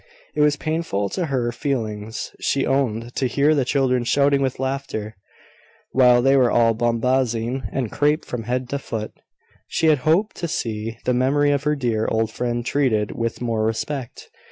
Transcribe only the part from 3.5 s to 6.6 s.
the children shouting with laughter, while they were